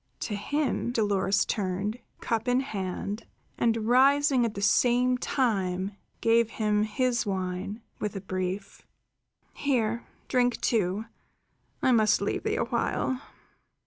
To 0.21 0.35
him 0.35 0.91
Dolores 0.91 1.45
turned, 1.45 1.99
cup 2.21 2.47
in 2.47 2.61
hand, 2.61 3.27
and 3.59 3.85
rising 3.87 4.45
at 4.45 4.55
the 4.55 4.61
same 4.63 5.15
time 5.15 5.91
gave 6.21 6.49
him 6.49 6.81
his 6.81 7.23
wine 7.23 7.83
with 7.99 8.15
a 8.15 8.21
brief: 8.21 8.81
"Here, 9.53 10.03
drink, 10.27 10.59
too. 10.59 11.05
I 11.83 11.91
must 11.91 12.19
leave 12.19 12.41
thee 12.41 12.55
a 12.57 12.65
while." 12.65 13.21